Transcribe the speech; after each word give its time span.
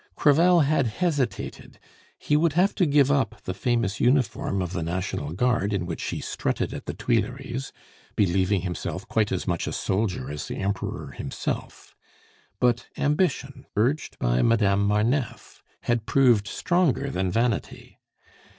Crevel 0.15 0.61
had 0.61 0.87
hesitated; 0.87 1.77
he 2.17 2.35
would 2.35 2.53
have 2.53 2.73
to 2.73 2.87
give 2.87 3.11
up 3.11 3.39
the 3.43 3.53
famous 3.53 3.99
uniform 3.99 4.59
of 4.59 4.73
the 4.73 4.81
National 4.81 5.31
Guard 5.31 5.71
in 5.73 5.85
which 5.85 6.01
he 6.05 6.19
strutted 6.19 6.73
at 6.73 6.87
the 6.87 6.95
Tuileries, 6.95 7.71
believing 8.15 8.61
himself 8.61 9.07
quite 9.07 9.31
as 9.31 9.45
much 9.45 9.67
a 9.67 9.71
soldier 9.71 10.31
as 10.31 10.47
the 10.47 10.55
Emperor 10.55 11.11
himself; 11.11 11.93
but 12.59 12.87
ambition, 12.97 13.67
urged 13.75 14.17
by 14.17 14.41
Madame 14.41 14.87
Marneffe, 14.87 15.61
had 15.81 16.07
proved 16.07 16.47
stronger 16.47 17.11
than 17.11 17.29
vanity. 17.29 17.99